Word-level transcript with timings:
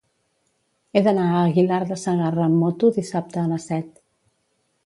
He 0.99 1.03
d'anar 1.07 1.25
a 1.25 1.43
Aguilar 1.51 1.79
de 1.91 1.97
Segarra 2.05 2.47
amb 2.49 2.65
moto 2.65 2.91
dissabte 2.99 3.41
a 3.43 3.47
les 3.55 3.73
set. 3.73 3.93